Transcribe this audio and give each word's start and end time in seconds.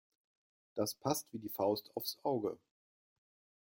Das 0.73 0.95
passt 0.95 1.31
wie 1.31 1.37
die 1.37 1.49
Faust 1.53 1.91
aufs 1.95 2.17
Auge. 2.23 2.57